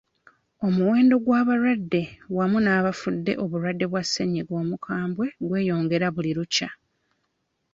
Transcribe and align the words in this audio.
Omuwendo 0.67 1.15
gw'abalwadde 1.25 2.01
wamu 2.35 2.57
n'abafudde 2.61 3.31
obulwadde 3.43 3.85
bwa 3.91 4.01
ssennyinga 4.05 4.53
omukabwe 4.61 5.25
gweyongera 5.47 6.07
buli 6.15 6.31
lukya. 6.37 6.69